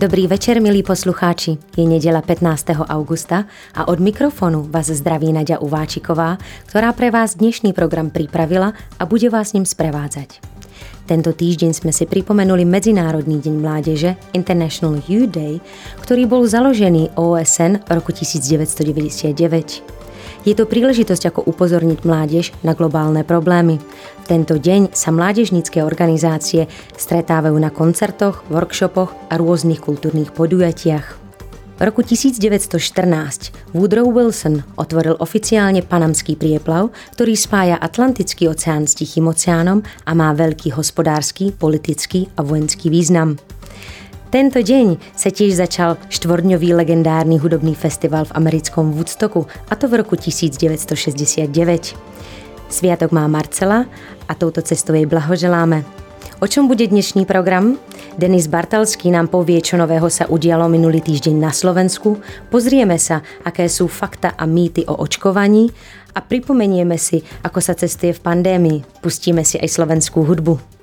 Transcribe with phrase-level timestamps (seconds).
[0.00, 1.60] Dobrý večer, milí poslucháči.
[1.76, 2.72] Je nedela 15.
[2.88, 3.44] augusta
[3.76, 6.40] a od mikrofónu vás zdraví Nadia Uváčiková,
[6.72, 10.40] ktorá pre vás dnešný program pripravila a bude vás ním sprevádzať.
[11.04, 15.60] Tento týždeň sme si pripomenuli Medzinárodný deň mládeže International Youth Day,
[16.00, 20.00] ktorý bol založený OSN v roku 1999.
[20.40, 23.76] Je to príležitosť ako upozorniť mládež na globálne problémy.
[24.24, 26.64] V tento deň sa mládežnícke organizácie
[26.96, 31.20] stretávajú na koncertoch, workshopoch a rôznych kultúrnych podujatiach.
[31.80, 39.28] V roku 1914 Woodrow Wilson otvoril oficiálne Panamský prieplav, ktorý spája Atlantický oceán s Tichým
[39.32, 43.40] oceánom a má veľký hospodársky, politický a vojenský význam.
[44.30, 50.06] Tento deň sa tiež začal štvordňový legendárny hudobný festival v americkom Woodstocku, a to v
[50.06, 51.50] roku 1969.
[52.70, 53.90] Sviatok má Marcela
[54.30, 55.82] a touto cestou jej blahoželáme.
[56.38, 57.74] O čom bude dnešný program?
[58.14, 62.22] Denis Bartalský nám povie, čo nového sa udialo minulý týždeň na Slovensku,
[62.54, 65.74] pozrieme sa, aké sú fakta a mýty o očkovaní
[66.14, 69.02] a pripomenieme si, ako sa cestuje v pandémii.
[69.02, 70.79] Pustíme si aj slovenskú hudbu.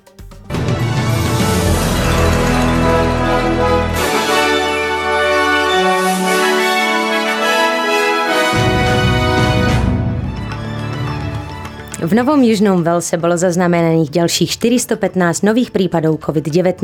[11.98, 16.78] V Novom Južnom Velse bolo zaznamenaných ďalších 415 nových prípadov COVID-19.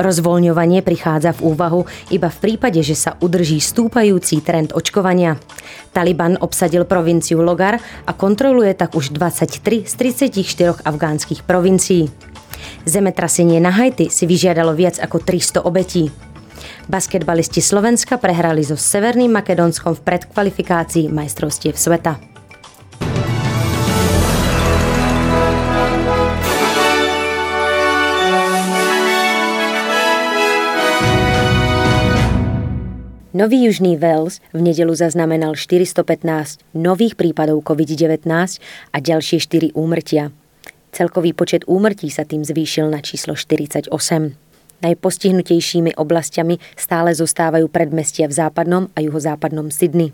[0.00, 5.36] Rozvoľňovanie prichádza v úvahu iba v prípade, že sa udrží stúpajúci trend očkovania.
[5.92, 9.94] Taliban obsadil provinciu Logar a kontroluje tak už 23 z
[10.32, 12.08] 34 afgánskych provincií.
[12.88, 16.08] Zemetrasenie na Haiti si vyžiadalo viac ako 300 obetí.
[16.88, 22.39] Basketbalisti Slovenska prehrali so Severným Makedónskom v predkvalifikácii majstrovstiev sveta.
[33.40, 38.28] Nový Južný Wales v nedelu zaznamenal 415 nových prípadov COVID-19
[38.92, 40.28] a ďalšie 4 úmrtia.
[40.92, 43.88] Celkový počet úmrtí sa tým zvýšil na číslo 48.
[44.84, 50.12] Najpostihnutejšími oblastiami stále zostávajú predmestia v západnom a juhozápadnom Sydney.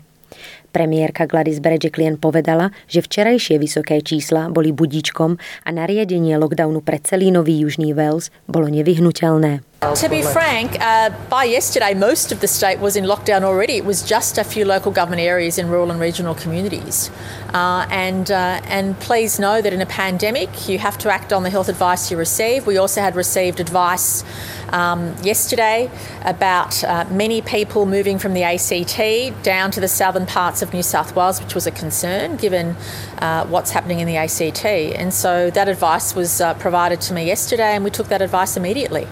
[0.71, 5.35] Premiérka Gladys Berejiklian povedala, že včerajšie vysoké čísla boli budíčkom
[5.67, 9.67] a nariadenie lockdownu pre celý nový Južný Wales bolo nevyhnutelné.
[9.81, 13.73] To be frank, uh, by yesterday, most of the state was in lockdown already.
[13.73, 17.11] It was just a few local government areas in rural and regional communities.
[17.53, 21.43] Uh, and, uh, and please know that in a pandemic, you have to act on
[21.43, 22.65] the health advice you receive.
[22.65, 24.23] We also had received advice
[24.69, 25.89] um, yesterday
[26.23, 30.83] about uh, many people moving from the ACT down to the southern parts of New
[30.83, 32.75] South Wales, which was a concern given
[33.19, 34.65] uh, what's happening in the ACT.
[34.65, 38.57] And so that advice was uh, provided to me yesterday, and we took that advice
[38.57, 39.07] immediately.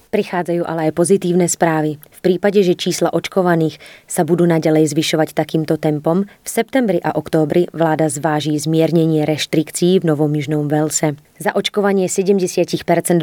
[0.64, 2.00] Ale aj pozitívne správy.
[2.00, 7.68] V prípade, že čísla očkovaných sa budú naďalej zvyšovať takýmto tempom, v septembri a októbri
[7.76, 11.20] vláda zváží zmiernenie reštrikcií v Novom Južnom Velse.
[11.36, 12.56] Za očkovanie 70%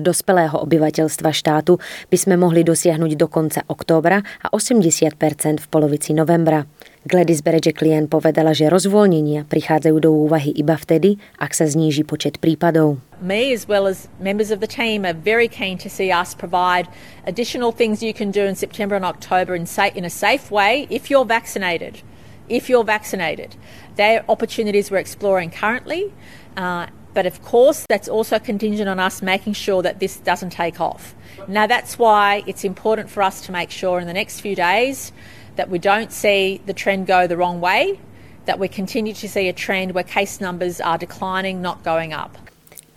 [0.05, 1.81] dospelého obyvateľstva štátu
[2.13, 5.17] by sme mohli dosiahnuť do konca októbra a 80%
[5.65, 6.69] v polovici novembra.
[7.03, 13.03] Gladys Berejiklian povedala, že rozvoľnenia prichádzajú do úvahy iba vtedy, ak sa zníži počet prípadov.
[13.19, 16.87] Me as well as members of the team are very keen to see us provide
[17.27, 20.87] additional things you can do in September and October in, sa- in a safe way
[20.95, 22.07] if you're vaccinated.
[22.47, 23.59] If you're vaccinated.
[23.99, 26.15] They're opportunities we're exploring currently.
[26.55, 30.81] Uh, but of course, that's also contingent on us making sure that this doesn't take
[30.81, 31.19] off.
[31.49, 35.13] Now, that's why it's important for us to make sure in the next few days
[35.57, 38.01] that we don't see the trend go the wrong way,
[38.47, 42.39] that we continue to see a trend where case numbers are declining, not going up.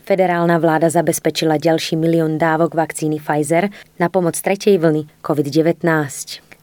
[0.06, 5.82] Federálna vláda zabezpečila ďalší milión dávok vakcíny Pfizer na pomoc tretej vlny COVID-19.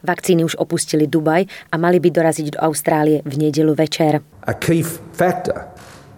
[0.06, 4.22] Vakcíny už opustili Dubaj a mali by doraziť do Austrálie v nedelu večer.
[4.46, 5.66] A key factor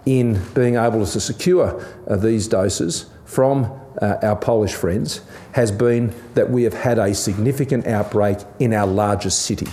[0.05, 1.73] in being able to secure
[2.05, 5.21] uh, these doses from uh, our Polish friends
[5.53, 9.67] has been that we have had a significant outbreak in our largest city.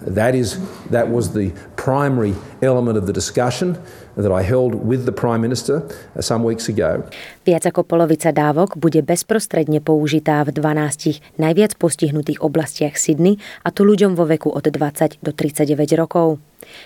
[0.00, 0.58] that, is,
[0.90, 3.78] that was the primary element of the discussion
[4.16, 5.82] that I held with the Prime Minister
[6.20, 7.02] some weeks ago.
[7.46, 13.82] Viac ako polovica dávok bude bezprostredne použitá v 12 najviac postihnutých oblastiach Sydney a to
[13.82, 16.38] ľuďom vo veku od 20 do 39 rokov.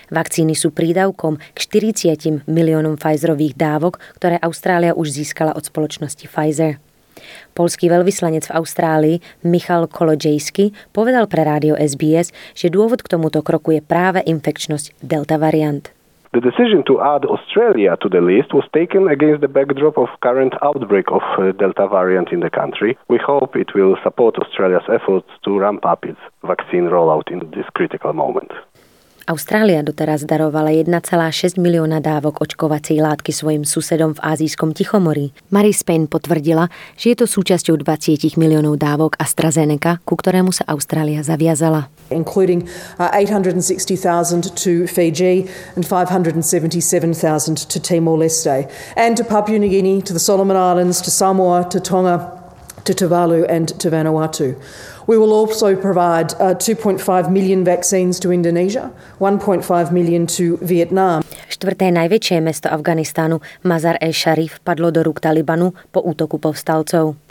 [0.09, 6.81] Vakcíny sú prídavkom k 40 miliónom Pfizerových dávok, ktoré Austrália už získala od spoločnosti Pfizer.
[7.55, 9.17] Polský veľvyslanec v Austrálii
[9.47, 15.39] Michal Kolodžejsky povedal pre rádio SBS, že dôvod k tomuto kroku je práve infekčnosť delta
[15.39, 15.95] variant.
[16.35, 20.53] The decision to add Australia to the list was taken against the backdrop of current
[20.61, 22.97] outbreak of uh, Delta variant in the country.
[23.07, 27.63] We hope it will support Australia's efforts to ramp up its vaccine rollout in this
[27.73, 28.51] critical moment.
[29.25, 35.33] Austrália doteraz darovala 1,6 milióna dávok očkovacej látky svojim susedom v azijskom Tichomorí.
[35.49, 41.25] Mary Spain potvrdila, že je to súčasťou 20 miliónov dávok AstraZeneca, ku ktorému sa Austrália
[41.25, 41.89] zaviazala.
[42.13, 42.69] Including
[43.01, 50.21] uh, 860,000 to Fiji and 577,000 to Timor-Leste and to Papua New Guinea, to the
[50.21, 52.29] Solomon Islands, to Samoa, to Tonga,
[52.85, 54.53] to Tuvalu and to Vanuatu.
[55.05, 59.61] We will also provide uh, 2.5 million vaccines to Indonesia, 1.5
[59.93, 61.21] million to Vietnam.
[61.45, 67.24] Štvrté najväčšie mesto Afganistánu, Mazar e-Sharif, padlo do rúk Talibanu po útoku povstalcov.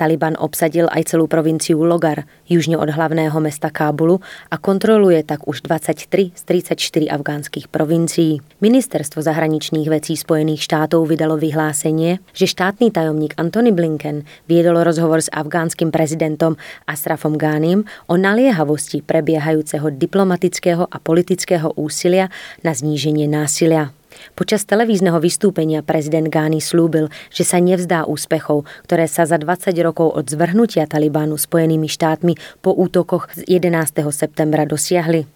[0.00, 4.18] Taliban obsadil aj celú provinciu Logar, južne od hlavného mesta Kábulu
[4.48, 8.42] a kontroluje tak už 23 z 34 afgánskych provincií.
[8.58, 15.30] Ministerstvo zahraničných vecí Spojených štátov vydalo vyhlásenie, že štátny tajomník Antony Blinken viedol rozhovor s
[15.30, 16.56] afgánskym prezidentom
[16.88, 22.32] Asrafom Ghanim o naliehavosti prebiehajúceho diplomatického a politického úsilia
[22.66, 23.92] na zníženie násilia.
[24.34, 30.12] Počas televízneho vystúpenia prezident Gány slúbil, že sa nevzdá úspechov, ktoré sa za 20 rokov
[30.14, 32.34] od zvrhnutia Talibánu Spojenými štátmi
[32.64, 34.02] po útokoch z 11.
[34.10, 35.26] septembra dosiahli.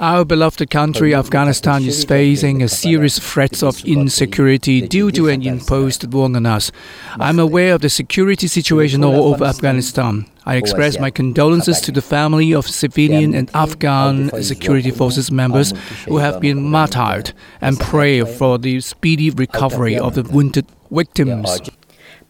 [0.00, 6.08] Our beloved country Afghanistan is facing a serious threats of insecurity due to an imposed
[6.08, 6.72] war on us.
[7.18, 10.26] I'm aware of the security situation all over Afghanistan.
[10.46, 15.74] I express my condolences to the family of civilian and Afghan security forces members
[16.08, 21.60] who have been martyred and pray for the speedy recovery of the wounded victims.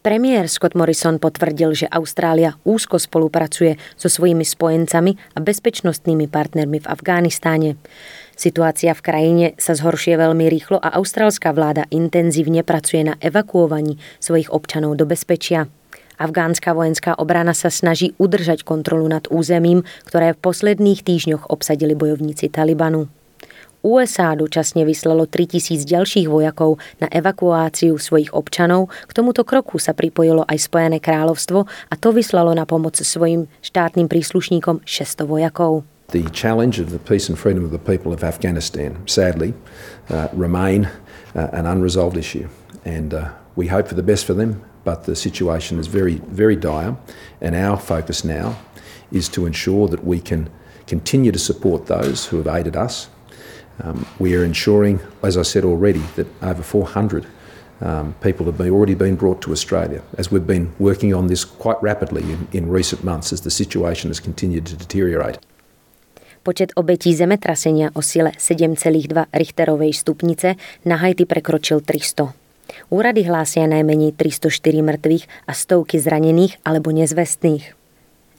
[0.01, 6.89] Premiér Scott Morrison potvrdil, že Austrália úzko spolupracuje so svojimi spojencami a bezpečnostnými partnermi v
[6.89, 7.77] Afghánistáne.
[8.33, 14.49] Situácia v krajine sa zhoršuje veľmi rýchlo a austrálska vláda intenzívne pracuje na evakuovaní svojich
[14.49, 15.69] občanov do bezpečia.
[16.21, 22.53] Afgánska vojenská obrana sa snaží udržať kontrolu nad územím, ktoré v posledných týždňoch obsadili bojovníci
[22.53, 23.09] Talibanu.
[23.81, 28.93] USA dočasne vyslalo 3000 ďalších vojakov na evakuáciu svojich občanov.
[29.09, 34.05] K tomuto kroku sa pripojilo aj Spojené kráľovstvo a to vyslalo na pomoc svojim štátnym
[34.05, 35.81] príslušníkom 600 vojakov.
[36.13, 39.57] The challenge of the peace and freedom of the people of Afghanistan, sadly,
[40.11, 40.85] uh, remain
[41.33, 42.45] uh, an unresolved issue.
[42.85, 46.55] And uh, we hope for the best for them, but the situation is very, very
[46.55, 46.95] dire.
[47.41, 48.57] And our focus now
[49.11, 50.49] is to ensure that we can
[50.87, 53.09] continue to support those who have aided us.
[53.83, 57.25] Um, we are ensuring, as I said already, that over 400
[57.81, 61.45] um, people have been, already been brought to Australia, as we've been working on this
[61.45, 65.39] quite rapidly in, in recent months as the situation has continued to deteriorate.
[66.43, 70.55] Počet obetí zemetrasenia o sile 7,2 Richterovej stupnice
[70.85, 72.40] na Haiti prekročil 300.
[72.91, 77.75] Úrady hlásia najmenej 304 mŕtvych a stovky zranených alebo nezvestných.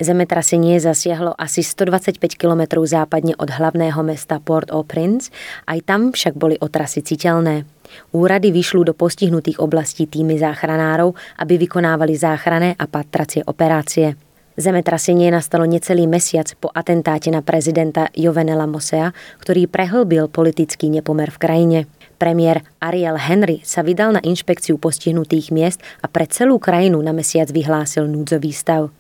[0.01, 5.31] Zemetrasenie zasiahlo asi 125 km západne od hlavného mesta Port-au-Prince,
[5.69, 7.69] aj tam však boli otrasy citeľné.
[8.11, 14.17] Úrady vyšľú do postihnutých oblastí týmy záchranárov, aby vykonávali záchrané a patracie operácie.
[14.53, 21.41] Zemetrasenie nastalo necelý mesiac po atentáte na prezidenta Jovenela Mosea, ktorý prehlbil politický nepomer v
[21.41, 21.79] krajine.
[22.23, 27.51] Premiér Ariel Henry sa vydal na inšpekciu postihnutých miest a pre celú krajinu na mesiac
[27.51, 28.95] vyhlásil núdzový stav.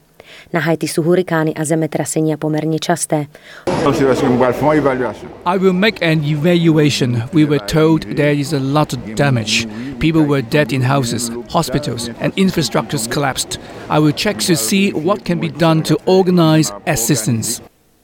[0.50, 3.31] Na Haiti sú hurikány a zemetrasenia pomerne časté.
[5.47, 7.23] I will make an evaluation.
[7.31, 9.71] We were told there is a lot of damage.
[10.02, 13.62] People were dead in houses, hospitals, and infrastructures collapsed.
[13.87, 17.62] I will check to see what can be done to organize assistance.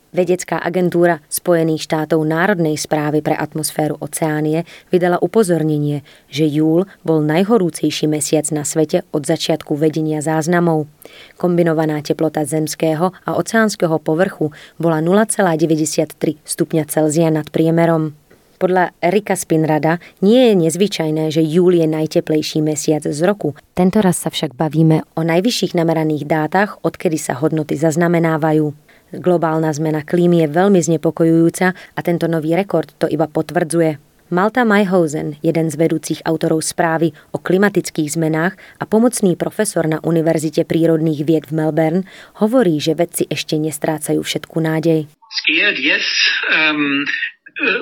[0.08, 6.00] Vedecká agentúra Spojených štátov Národnej správy pre atmosféru Oceánie vydala upozornenie,
[6.32, 10.88] že júl bol najhorúcejší mesiac na svete od začiatku vedenia záznamov.
[11.36, 14.48] Kombinovaná teplota zemského a oceánskeho povrchu
[14.80, 18.16] bola 0,93 stupňa Celzia nad priemerom.
[18.58, 23.54] Podľa Rika Spinrada nie je nezvyčajné, že júl je najteplejší mesiac z roku.
[23.76, 28.87] Tento raz sa však bavíme o najvyšších nameraných dátach, odkedy sa hodnoty zaznamenávajú.
[29.08, 33.96] Globálna zmena klímy je veľmi znepokojujúca a tento nový rekord to iba potvrdzuje.
[34.28, 40.68] Malta Mayhausen, jeden z vedúcich autorov správy o klimatických zmenách a pomocný profesor na Univerzite
[40.68, 42.04] prírodných vied v Melbourne,
[42.36, 45.08] hovorí, že vedci ešte nestrácajú všetku nádej.
[45.32, 46.04] Scared, yes.
[46.52, 47.08] Um,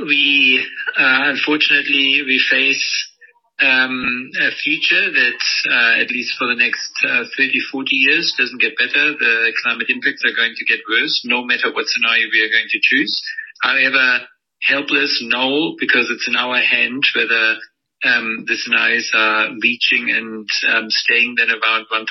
[0.07, 0.63] we
[0.95, 2.87] uh, unfortunately we face
[3.61, 8.61] um, a future that, uh, at least for the next uh, 30, 40 years, doesn't
[8.61, 9.17] get better.
[9.17, 12.69] The climate impacts are going to get worse, no matter what scenario we are going
[12.69, 13.23] to choose.
[13.63, 14.29] However,
[14.61, 17.57] helpless, no, because it's in our hand whether
[18.05, 22.07] um, the scenarios are reaching and um, staying then around 1.5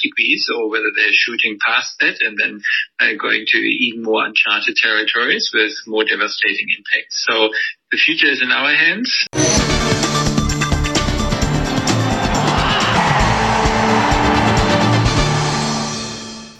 [0.00, 2.60] degrees or whether they're shooting past that and then
[3.00, 7.26] uh, going to even more uncharted territories with more devastating impacts.
[7.28, 7.50] So
[7.90, 9.26] the future is in our hands.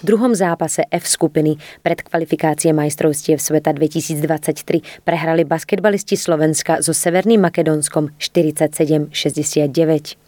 [0.04, 8.12] Druhom zápase F skupiny pred kvalifikácie majstrovstiev sveta 2023 prehrali basketbalisti Slovenska so Severným Makedónskom
[8.20, 10.20] 47-69.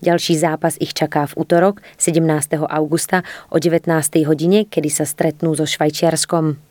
[0.00, 2.62] Ďalší zápas ich čaká v útorok 17.
[2.62, 3.90] augusta o 19.
[4.22, 6.62] hodine, kedy sa stretnú so Švajčiarskom.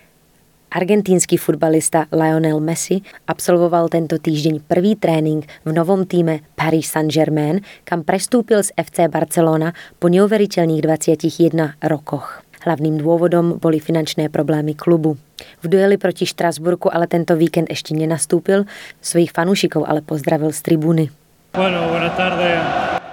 [0.73, 8.01] Argentínsky futbalista Lionel Messi absolvoval tento týždeň prvý tréning v novom týme Paris Saint-Germain, kam
[8.01, 12.41] prestúpil z FC Barcelona po neuveriteľných 21 rokoch.
[12.63, 15.19] Hlavným dôvodom boli finančné problémy klubu.
[15.59, 18.63] V dueli proti Štrasburku ale tento víkend ešte nenastúpil,
[19.03, 21.05] svojich fanúšikov ale pozdravil z tribúny.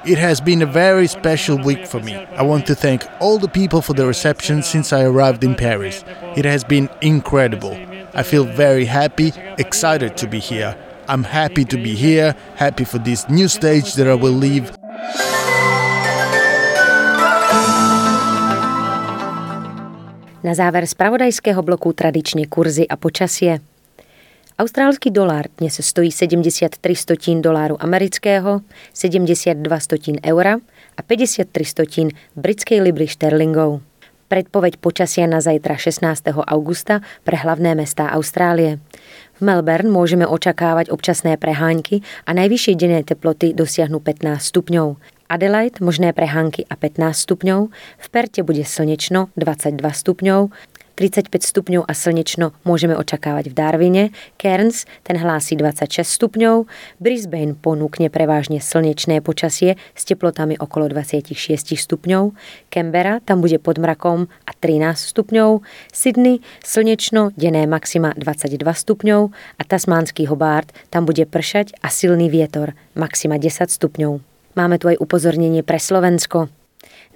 [0.00, 2.16] It has been a very special week for me.
[2.32, 6.06] I want to thank all the people for the reception since I arrived in Paris.
[6.40, 7.76] It has been incredible.
[8.14, 10.72] I feel very happy, excited to be here.
[11.10, 14.72] I'm happy to be here, happy for this new stage that I will leave.
[20.40, 23.60] Na záver spravodajského bloku tradične kurzy a počasie.
[24.56, 28.64] Austrálsky dolár dnes stojí 73 stotín doláru amerického,
[28.96, 30.56] 72 stotín eura
[30.96, 33.84] a 53 stotín britskej libry šterlingov.
[34.32, 36.32] Predpoveď počasia na zajtra 16.
[36.32, 38.80] augusta pre hlavné mestá Austrálie.
[39.36, 45.19] V Melbourne môžeme očakávať občasné preháňky a najvyššie denné teploty dosiahnu 15 stupňov.
[45.30, 50.50] Adelaide možné prehánky a 15 stupňov, v Perte bude slnečno 22 stupňov,
[51.00, 54.04] 35 stupňov a slnečno môžeme očakávať v Darwine,
[54.36, 56.68] Cairns ten hlási 26 stupňov,
[57.00, 61.32] Brisbane ponúkne prevážne slnečné počasie s teplotami okolo 26
[61.72, 62.36] stupňov,
[62.68, 69.32] Canberra tam bude pod mrakom a 13 stupňov, Sydney slnečno, denné maxima 22 stupňov.
[69.56, 74.29] A tasmánsky Hobart tam bude pršať a silný vietor, maxima 10 stupňov.
[74.58, 76.50] Máme tu aj upozornenie pre Slovensko.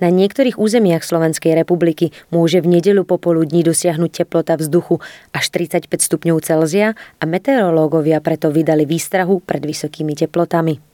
[0.02, 4.98] Na niektorých územiach Slovenskej republiky môže v nedeľu popoludní dosiahnuť teplota vzduchu
[5.30, 10.93] až 35 stupňov Celzia a meteorológovia preto vydali výstrahu pred vysokými teplotami.